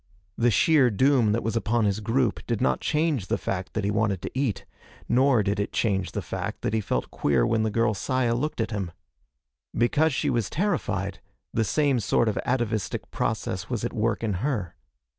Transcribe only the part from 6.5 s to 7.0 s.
that he